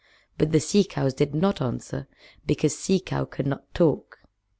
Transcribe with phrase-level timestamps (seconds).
[0.39, 2.07] But the sea cows did not answer
[2.47, 4.17] because Sea Cow cannot talk.